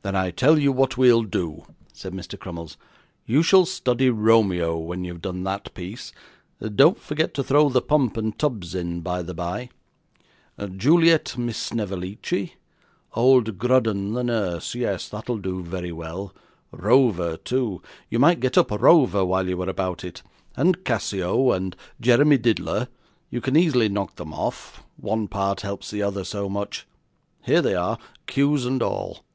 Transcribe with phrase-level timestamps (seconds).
[0.00, 2.38] 'Then I'll tell you what we'll do,' said Mr.
[2.38, 2.78] Crummles.
[3.26, 6.14] 'You shall study Romeo when you've done that piece
[6.62, 9.68] don't forget to throw the pump and tubs in by the bye
[10.78, 12.54] Juliet Miss Snevellicci,
[13.16, 14.74] old Grudden the nurse.
[14.74, 16.34] Yes, that'll do very well.
[16.72, 20.22] Rover too; you might get up Rover while you were about it,
[20.56, 22.88] and Cassio, and Jeremy Diddler.
[23.28, 26.86] You can easily knock them off; one part helps the other so much.
[27.42, 29.26] Here they are, cues and all.